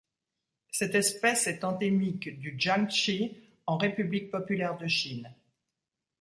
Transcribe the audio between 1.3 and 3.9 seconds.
est endémique du Jiangxi en